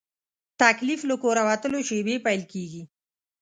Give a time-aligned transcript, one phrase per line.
[0.61, 2.81] تکلیف له کوره وتلو شېبې پیل کېږي.